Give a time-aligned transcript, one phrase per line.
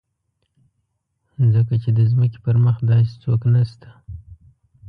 [1.53, 3.89] ځکه چې د ځمکې پر مخ داسې څوک نشته.